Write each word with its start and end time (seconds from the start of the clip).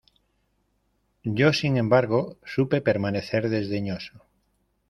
yo, 1.37 1.53
sin 1.53 1.77
embargo, 1.77 2.39
supe 2.43 2.81
permanecer 2.81 3.49
desdeñoso. 3.49 4.25